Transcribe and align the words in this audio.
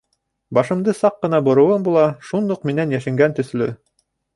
Башымды 0.57 0.95
саҡ 1.01 1.19
ҡына 1.27 1.43
бороуым 1.49 1.85
була, 1.91 2.09
шундуҡ 2.31 2.69
минән 2.73 3.01
йәшенгән 3.01 3.41
төҫлө. 3.41 3.75